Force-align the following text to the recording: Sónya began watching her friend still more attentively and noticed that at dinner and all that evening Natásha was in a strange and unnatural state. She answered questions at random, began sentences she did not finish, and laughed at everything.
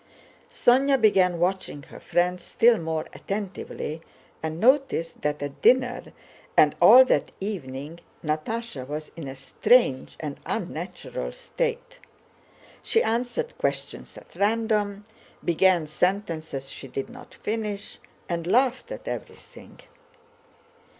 Sónya 0.51 0.99
began 0.99 1.39
watching 1.39 1.83
her 1.83 1.99
friend 1.99 2.41
still 2.41 2.79
more 2.79 3.05
attentively 3.13 4.01
and 4.41 4.59
noticed 4.59 5.21
that 5.21 5.43
at 5.43 5.61
dinner 5.61 6.05
and 6.57 6.75
all 6.81 7.05
that 7.05 7.29
evening 7.39 7.99
Natásha 8.23 8.87
was 8.87 9.11
in 9.15 9.27
a 9.27 9.35
strange 9.35 10.17
and 10.19 10.39
unnatural 10.43 11.31
state. 11.31 11.99
She 12.81 13.03
answered 13.03 13.55
questions 13.59 14.17
at 14.17 14.35
random, 14.35 15.05
began 15.45 15.85
sentences 15.85 16.67
she 16.71 16.87
did 16.87 17.07
not 17.07 17.35
finish, 17.35 17.99
and 18.27 18.47
laughed 18.47 18.91
at 18.91 19.07
everything. 19.07 19.81